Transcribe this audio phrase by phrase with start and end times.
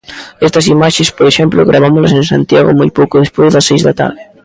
[0.47, 4.21] Estas imaxes, por exemplo, gravámolas en Santiago moi pouco despois das seis da tarde.